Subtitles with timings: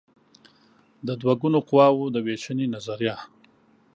[1.07, 3.15] د دوه ګونو قواوو د وېشنې نظریه